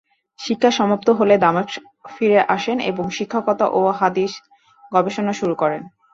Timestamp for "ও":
3.71-3.81